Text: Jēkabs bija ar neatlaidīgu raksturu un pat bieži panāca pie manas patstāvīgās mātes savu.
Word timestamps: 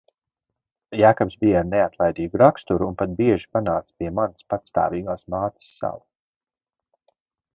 Jēkabs 0.99 1.35
bija 1.43 1.59
ar 1.63 1.67
neatlaidīgu 1.73 2.39
raksturu 2.43 2.87
un 2.93 2.97
pat 3.01 3.13
bieži 3.19 3.49
panāca 3.57 3.97
pie 4.03 4.09
manas 4.21 4.49
patstāvīgās 4.55 5.23
mātes 5.35 5.71
savu. 5.83 6.05